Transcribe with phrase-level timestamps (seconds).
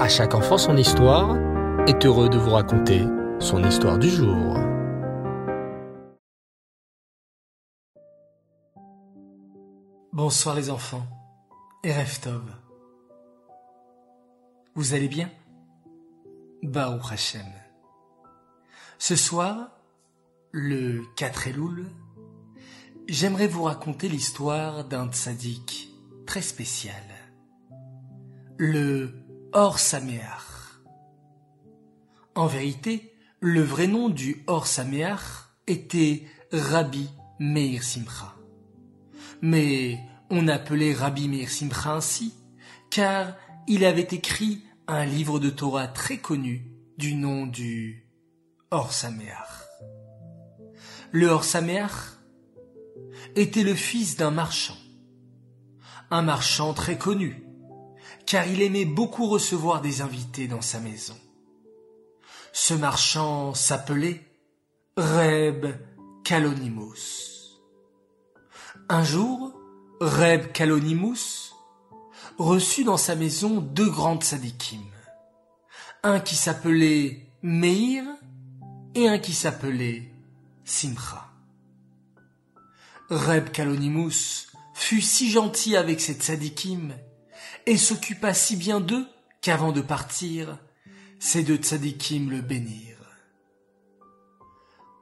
[0.00, 1.36] À chaque enfant son histoire
[1.86, 3.04] est heureux de vous raconter
[3.38, 4.56] son histoire du jour.
[10.14, 11.06] Bonsoir les enfants
[11.84, 12.40] et Reftov.
[14.74, 15.28] Vous allez bien?
[16.62, 17.52] Baruch Hashem.
[18.98, 19.68] Ce soir,
[20.50, 21.90] le 4 Elul,
[23.06, 25.90] j'aimerais vous raconter l'histoire d'un tzaddik
[26.24, 27.04] très spécial.
[28.56, 30.80] Le Or Saméach.
[32.36, 34.64] En vérité, le vrai nom du Or
[35.66, 37.08] était Rabbi
[37.40, 38.36] Meir Simcha.
[39.42, 39.98] Mais
[40.30, 42.32] on appelait Rabbi Meir Simcha ainsi,
[42.90, 43.34] car
[43.66, 48.06] il avait écrit un livre de Torah très connu du nom du
[48.70, 48.92] Or.
[51.10, 51.44] Le Or
[53.34, 54.76] était le fils d'un marchand,
[56.12, 57.49] un marchand très connu,
[58.30, 61.16] car il aimait beaucoup recevoir des invités dans sa maison.
[62.52, 64.24] Ce marchand s'appelait
[64.96, 65.66] Reb
[66.22, 67.58] Kalonimus.
[68.88, 69.52] Un jour,
[70.00, 71.50] Reb Kalonimus
[72.38, 74.86] reçut dans sa maison deux grandes sadikim,
[76.04, 78.04] un qui s'appelait Meir
[78.94, 80.08] et un qui s'appelait
[80.62, 81.32] Simcha.
[83.08, 86.94] Reb Kalonimus fut si gentil avec cette sadikim
[87.66, 89.06] et s'occupa si bien d'eux
[89.40, 90.58] qu'avant de partir,
[91.18, 92.96] ces deux tzadikim le bénirent.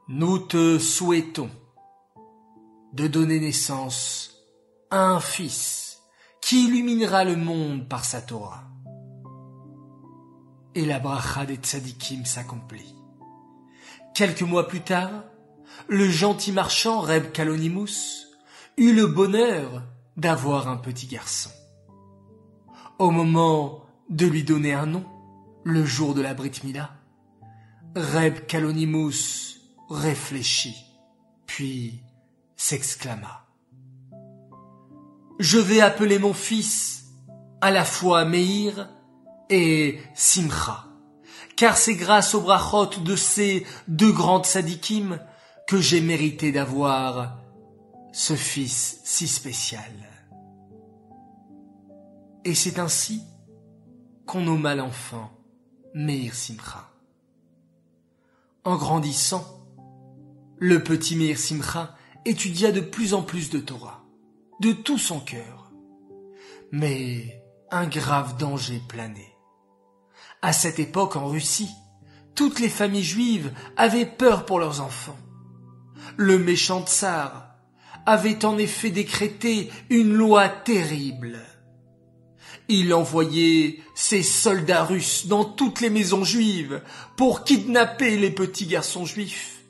[0.08, 1.50] Nous te souhaitons
[2.92, 4.34] de donner naissance
[4.90, 5.98] à un fils
[6.40, 8.64] qui illuminera le monde par sa Torah.
[10.74, 12.94] Et la bracha des tzadikim s'accomplit.
[14.14, 15.24] Quelques mois plus tard,
[15.88, 18.26] le gentil marchand Reb Kalonimus
[18.76, 19.82] eut le bonheur
[20.16, 21.50] d'avoir un petit garçon.
[22.98, 25.04] Au moment de lui donner un nom,
[25.62, 26.90] le jour de la Brit Mila,
[27.94, 30.84] Reb Kalonimus réfléchit,
[31.46, 32.02] puis
[32.56, 33.46] s'exclama.
[35.38, 37.04] Je vais appeler mon fils
[37.60, 38.90] à la fois Meir
[39.48, 40.86] et Simcha,
[41.54, 45.20] car c'est grâce au brachot de ces deux grandes sadikim
[45.68, 47.38] que j'ai mérité d'avoir
[48.12, 50.07] ce fils si spécial.
[52.48, 53.20] Et c'est ainsi
[54.24, 55.30] qu'on nomma l'enfant
[55.92, 56.90] Meir Simcha.
[58.64, 59.66] En grandissant,
[60.58, 61.94] le petit Meir Simcha
[62.24, 64.02] étudia de plus en plus de Torah,
[64.60, 65.70] de tout son cœur.
[66.72, 69.36] Mais un grave danger planait.
[70.40, 71.74] À cette époque en Russie,
[72.34, 75.18] toutes les familles juives avaient peur pour leurs enfants.
[76.16, 77.56] Le méchant tsar
[78.06, 81.40] avait en effet décrété une loi terrible.
[82.68, 86.82] Il envoyait ses soldats russes dans toutes les maisons juives
[87.16, 89.62] pour kidnapper les petits garçons juifs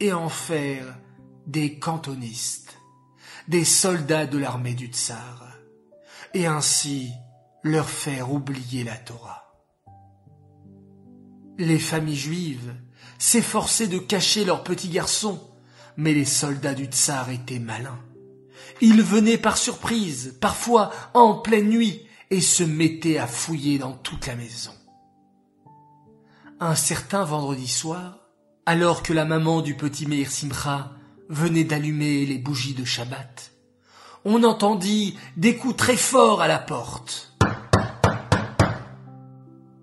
[0.00, 0.98] et en faire
[1.46, 2.76] des cantonistes,
[3.46, 5.46] des soldats de l'armée du tsar,
[6.34, 7.10] et ainsi
[7.62, 9.54] leur faire oublier la Torah.
[11.58, 12.74] Les familles juives
[13.18, 15.40] s'efforçaient de cacher leurs petits garçons,
[15.96, 18.00] mais les soldats du tsar étaient malins.
[18.80, 24.26] Ils venaient par surprise, parfois en pleine nuit, et se mettait à fouiller dans toute
[24.26, 24.72] la maison.
[26.60, 28.18] Un certain vendredi soir,
[28.66, 30.92] alors que la maman du petit Meir Simcha
[31.28, 33.52] venait d'allumer les bougies de Shabbat,
[34.24, 37.34] on entendit des coups très forts à la porte.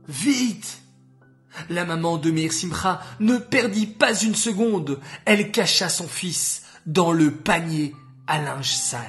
[0.08, 0.84] Vite
[1.70, 5.00] La maman de Meir Simcha ne perdit pas une seconde.
[5.26, 7.96] Elle cacha son fils dans le panier
[8.28, 9.02] à linge sale.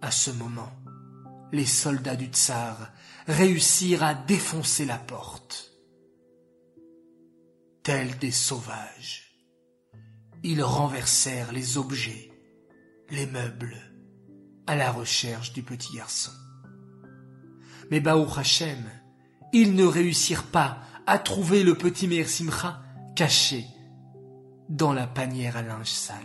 [0.00, 0.70] À ce moment,
[1.54, 2.90] les soldats du tsar
[3.28, 5.72] réussirent à défoncer la porte.
[7.84, 9.36] Tels des sauvages,
[10.42, 12.32] ils renversèrent les objets,
[13.10, 13.76] les meubles,
[14.66, 16.32] à la recherche du petit garçon.
[17.90, 18.90] Mais Baou Hachem,
[19.52, 22.82] ils ne réussirent pas à trouver le petit Meir Simcha
[23.14, 23.64] caché
[24.68, 26.18] dans la panière à linge sale.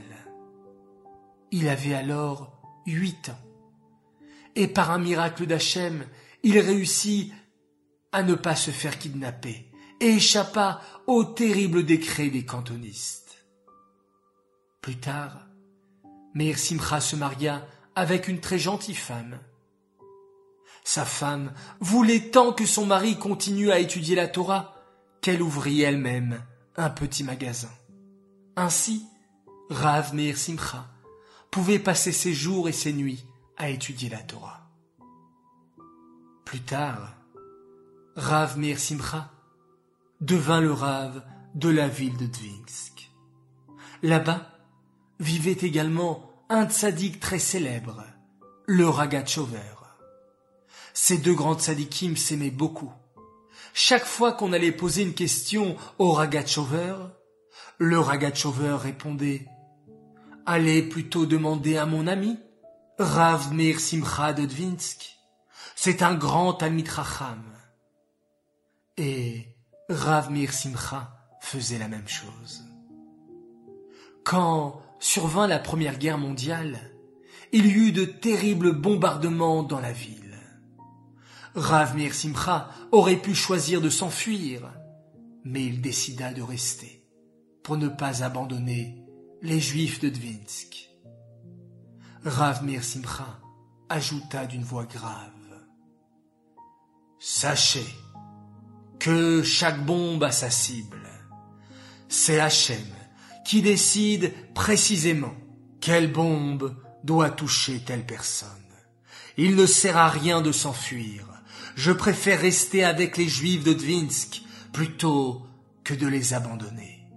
[1.52, 3.49] Il avait alors huit ans
[4.56, 6.06] et par un miracle d'Hachem,
[6.44, 7.32] il réussit
[8.12, 13.46] à ne pas se faire kidnapper et échappa au terrible décret des cantonistes.
[14.82, 15.48] Plus tard,
[16.34, 19.40] Meir Simcha se maria avec une très gentille femme.
[20.84, 24.76] Sa femme voulait tant que son mari continue à étudier la Torah
[25.22, 26.42] qu'elle ouvrit elle-même
[26.78, 27.72] un petit magasin.
[28.56, 29.06] Ainsi,
[29.70, 30.88] Rav Meir Simcha
[31.52, 33.26] pouvait passer ses jours et ses nuits
[33.60, 34.68] à étudier la Torah.
[36.46, 37.16] Plus tard,
[38.16, 39.30] Rav Meir Simcha
[40.22, 41.22] devint le Rav
[41.56, 43.12] de la ville de Dvinsk.
[44.02, 44.50] Là-bas
[45.20, 48.04] vivait également un tzaddik très célèbre,
[48.66, 49.76] le Ragatchover.
[50.94, 52.92] Ces deux grands tzadikim s'aimaient beaucoup.
[53.74, 56.96] Chaque fois qu'on allait poser une question au Ragatchover,
[57.78, 59.48] le Ragatchover répondait
[60.46, 62.40] Allez plutôt demander à mon ami,
[63.00, 65.18] Rav Meir Simcha de Dvinsk.
[65.74, 66.90] C'est un grand Talmid
[68.98, 69.48] Et
[69.88, 72.66] Rav Meir Simcha faisait la même chose.
[74.26, 76.78] Quand survint la Première Guerre mondiale,
[77.54, 80.38] il y eut de terribles bombardements dans la ville.
[81.56, 84.74] Rav Meir Simcha aurait pu choisir de s'enfuir,
[85.46, 87.08] mais il décida de rester
[87.64, 89.06] pour ne pas abandonner
[89.42, 90.89] les Juifs de Dvinsk.
[92.26, 93.40] Rav Meir Simcha
[93.88, 95.32] ajouta d'une voix grave
[97.18, 97.86] Sachez
[99.00, 101.08] que chaque bombe a sa cible.
[102.10, 102.86] C'est Hachem
[103.46, 105.34] qui décide précisément
[105.80, 106.76] quelle bombe
[107.06, 108.50] doit toucher telle personne.
[109.38, 111.26] Il ne sert à rien de s'enfuir.
[111.76, 114.42] Je préfère rester avec les Juifs de Dvinsk
[114.74, 115.48] plutôt
[115.86, 117.10] que de les abandonner.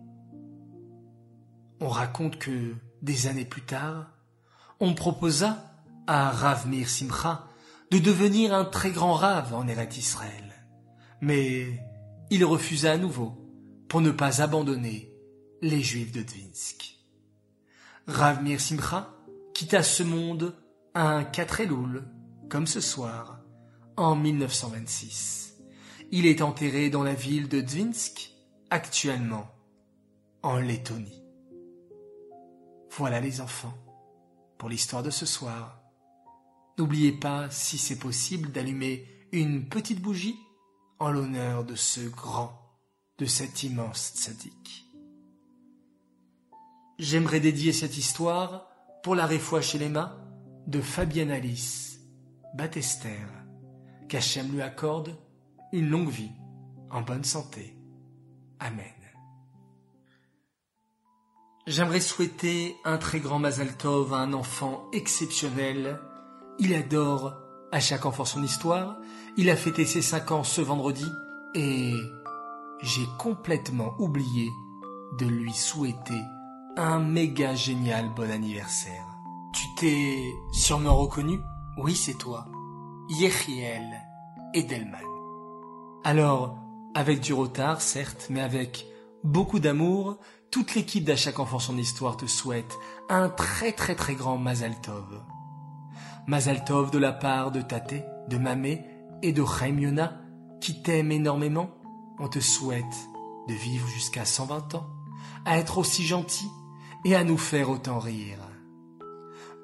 [1.81, 4.12] On raconte que, des années plus tard,
[4.83, 5.77] on proposa
[6.09, 7.47] à Rav Mir Simcha
[7.93, 10.53] de devenir un très grand Rav en Eret Israël.
[11.21, 11.81] Mais
[12.31, 13.33] il refusa à nouveau
[13.89, 15.15] pour ne pas abandonner
[15.61, 16.99] les Juifs de Dvinsk.
[18.09, 19.15] Rav Mir Simcha
[19.55, 20.57] quitta ce monde
[20.97, 22.03] un 4 Elul,
[22.51, 23.39] comme ce soir,
[23.97, 25.59] en 1926.
[26.11, 28.33] Il est enterré dans la ville de Dvinsk,
[28.71, 29.47] actuellement
[30.43, 31.23] en Lettonie.
[32.91, 33.75] Voilà les enfants,
[34.69, 35.81] l'histoire de ce soir.
[36.79, 40.39] N'oubliez pas, si c'est possible, d'allumer une petite bougie
[40.99, 42.53] en l'honneur de ce grand,
[43.19, 44.87] de cet immense tzaddik.
[46.99, 48.69] J'aimerais dédier cette histoire
[49.03, 50.17] pour la réfoua chez les mains
[50.67, 51.99] de Fabienne Alice,
[52.55, 53.27] Battester,
[54.09, 55.17] qu'Hachem lui accorde
[55.73, 56.33] une longue vie
[56.91, 57.77] en bonne santé.
[58.61, 59.02] Amen.
[61.73, 65.99] J'aimerais souhaiter un très grand Mazal Tov à un enfant exceptionnel.
[66.59, 67.33] Il adore
[67.73, 68.99] à chaque enfant son histoire.
[69.39, 71.07] Il a fêté ses cinq ans ce vendredi
[71.55, 71.95] et
[72.83, 74.51] j'ai complètement oublié
[75.19, 76.21] de lui souhaiter
[76.77, 79.07] un méga génial bon anniversaire.
[79.55, 81.41] Tu t'es sûrement reconnu?
[81.79, 82.49] Oui, c'est toi.
[83.09, 83.89] Yechiel
[84.53, 85.01] Edelman.
[86.05, 86.59] Alors,
[86.95, 88.87] avec du retard, certes, mais avec
[89.25, 90.19] beaucoup d'amour,
[90.53, 92.79] toute l'équipe d'À chaque enfant son histoire te souhaite
[93.09, 95.23] un très très très grand Mazal Tov.
[96.27, 98.85] Mazal Tov de la part de Tate, de Mamé
[99.23, 100.11] et de Chaim
[100.61, 101.71] qui t'aiment énormément.
[102.19, 103.09] On te souhaite
[103.49, 104.87] de vivre jusqu'à 120 ans,
[105.47, 106.49] à être aussi gentil
[107.07, 108.39] et à nous faire autant rire.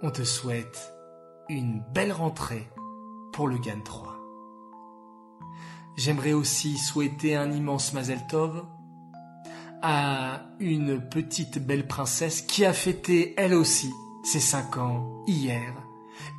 [0.03, 0.95] On te souhaite
[1.51, 2.67] une belle rentrée
[3.35, 4.17] pour le GAN 3.
[5.99, 8.65] J'aimerais aussi souhaiter un immense Mazel Tov
[9.83, 13.91] à une petite belle princesse qui a fêté elle aussi
[14.23, 15.75] ses cinq ans hier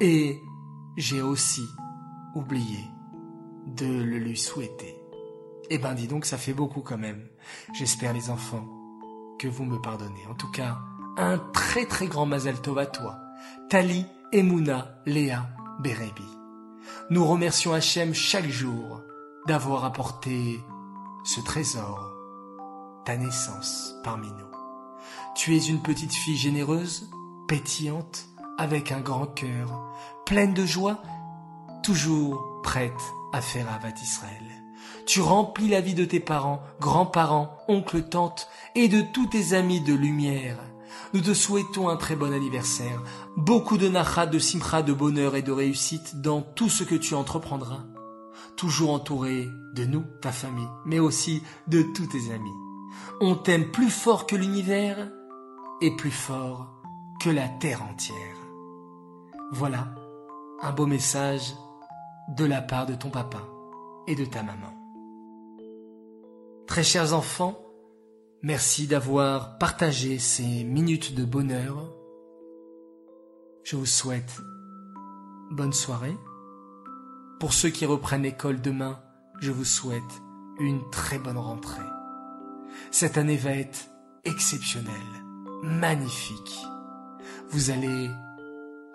[0.01, 0.41] et
[0.97, 1.63] j'ai aussi
[2.35, 2.79] oublié
[3.67, 4.95] de le lui souhaiter.
[5.69, 7.27] Eh ben dis donc ça fait beaucoup quand même.
[7.73, 8.67] J'espère les enfants
[9.37, 10.25] que vous me pardonnez.
[10.29, 10.79] En tout cas,
[11.17, 13.19] un très très grand Mazel Tov à toi.
[13.69, 15.47] Tali, Emouna, Léa,
[15.79, 16.23] Bérébi.
[17.09, 19.01] Nous remercions Hachem chaque jour
[19.47, 20.59] d'avoir apporté
[21.23, 22.08] ce trésor,
[23.05, 24.49] ta naissance parmi nous.
[25.35, 27.09] Tu es une petite fille généreuse,
[27.47, 28.25] pétillante,
[28.57, 29.81] avec un grand cœur,
[30.25, 31.01] pleine de joie,
[31.83, 32.91] toujours prête
[33.31, 34.43] à faire Avat Israël.
[35.05, 39.81] Tu remplis la vie de tes parents, grands-parents, oncles, tantes et de tous tes amis
[39.81, 40.59] de lumière.
[41.13, 43.01] Nous te souhaitons un très bon anniversaire,
[43.35, 47.15] beaucoup de nacha, de simcha, de bonheur et de réussite dans tout ce que tu
[47.15, 47.85] entreprendras.
[48.57, 52.68] Toujours entouré de nous, ta famille, mais aussi de tous tes amis.
[53.21, 55.11] On t'aime plus fort que l'univers
[55.81, 56.67] et plus fort
[57.21, 58.35] que la terre entière.
[59.51, 59.87] Voilà
[60.61, 61.53] un beau message
[62.29, 63.41] de la part de ton papa
[64.07, 64.73] et de ta maman.
[66.67, 67.57] Très chers enfants,
[68.41, 71.93] Merci d'avoir partagé ces minutes de bonheur.
[73.65, 74.39] Je vous souhaite
[75.51, 76.15] bonne soirée.
[77.41, 78.97] Pour ceux qui reprennent l'école demain,
[79.41, 80.21] je vous souhaite
[80.57, 81.98] une très bonne rentrée.
[82.91, 83.87] Cette année va être
[84.23, 84.93] exceptionnelle,
[85.63, 86.59] magnifique.
[87.51, 88.09] Vous allez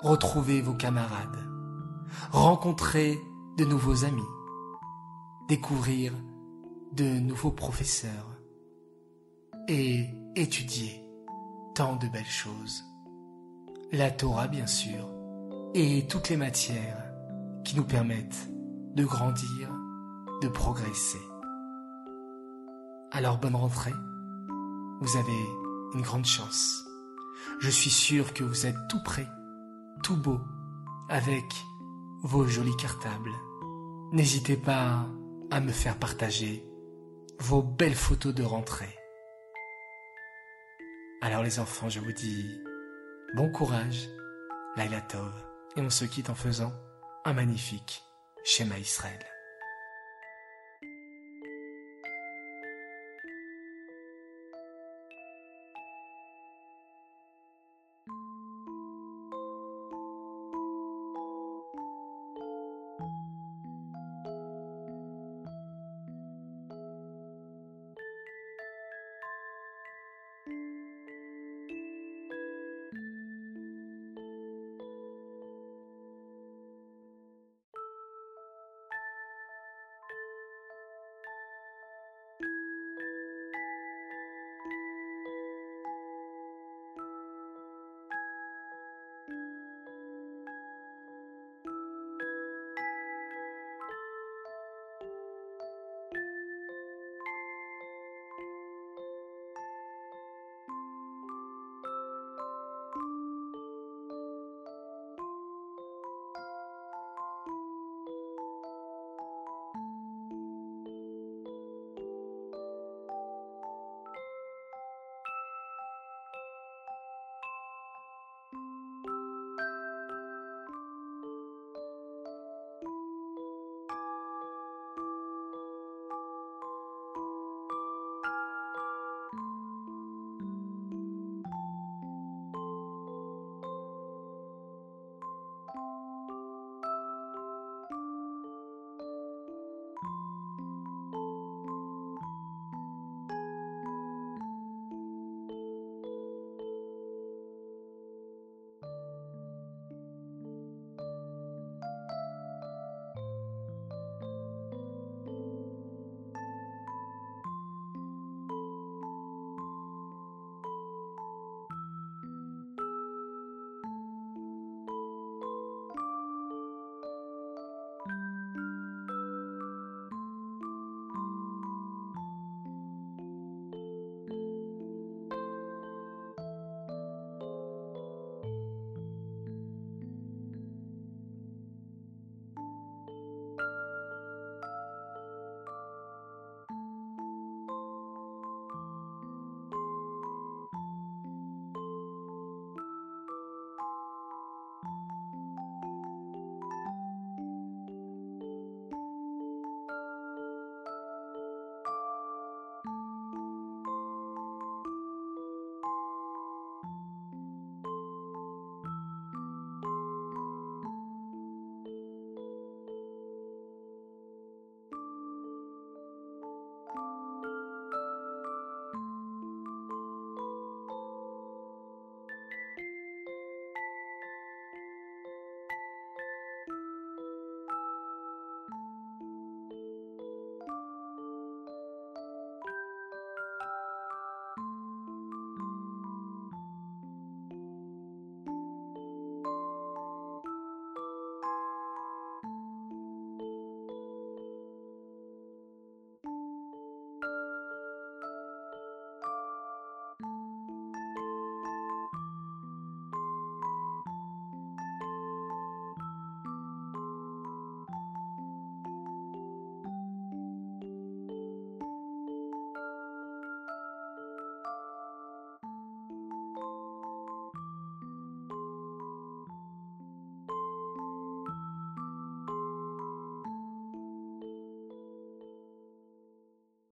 [0.00, 1.38] retrouver vos camarades,
[2.30, 3.18] rencontrer
[3.56, 4.22] de nouveaux amis.
[5.48, 6.12] découvrir
[6.92, 8.38] de nouveaux professeurs
[9.68, 11.04] et étudier
[11.74, 12.84] tant de belles choses.
[13.92, 15.10] La Torah, bien sûr,
[15.74, 17.04] et toutes les matières
[17.64, 18.48] qui nous permettent
[18.94, 19.70] de grandir,
[20.40, 21.20] de progresser.
[23.16, 23.94] Alors bonne rentrée.
[25.00, 25.46] Vous avez
[25.94, 26.84] une grande chance.
[27.60, 29.28] Je suis sûr que vous êtes tout prêt,
[30.02, 30.40] tout beau,
[31.08, 31.44] avec
[32.24, 33.30] vos jolis cartables.
[34.10, 35.06] N'hésitez pas
[35.52, 36.68] à me faire partager
[37.38, 38.98] vos belles photos de rentrée.
[41.22, 42.50] Alors les enfants, je vous dis
[43.36, 44.08] bon courage,
[44.76, 45.32] Laila Tov,
[45.76, 46.72] et on se quitte en faisant
[47.24, 48.02] un magnifique
[48.42, 49.24] schéma Israël.